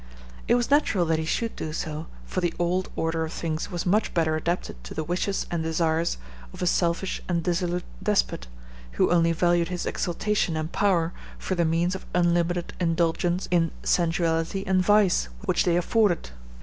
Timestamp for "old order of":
2.57-3.31